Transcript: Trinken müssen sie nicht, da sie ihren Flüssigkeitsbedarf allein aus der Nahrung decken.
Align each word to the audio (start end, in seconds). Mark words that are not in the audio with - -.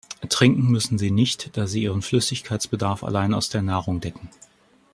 Trinken 0.29 0.71
müssen 0.71 0.97
sie 0.97 1.11
nicht, 1.11 1.55
da 1.55 1.67
sie 1.67 1.83
ihren 1.83 2.01
Flüssigkeitsbedarf 2.01 3.03
allein 3.03 3.35
aus 3.35 3.49
der 3.49 3.61
Nahrung 3.61 3.99
decken. 4.01 4.31